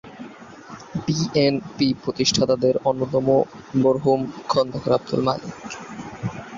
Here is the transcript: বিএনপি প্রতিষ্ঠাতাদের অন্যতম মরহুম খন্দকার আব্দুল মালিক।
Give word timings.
বিএনপি 1.05 1.87
প্রতিষ্ঠাতাদের 2.03 2.75
অন্যতম 2.85 3.27
মরহুম 3.81 4.21
খন্দকার 4.47 4.93
আব্দুল 4.93 5.21
মালিক। 5.27 5.55